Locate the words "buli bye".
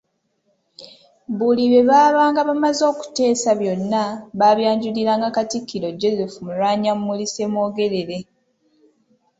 1.37-1.83